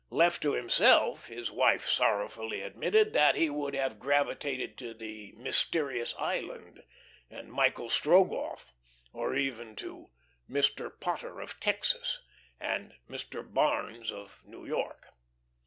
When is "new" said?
14.43-14.65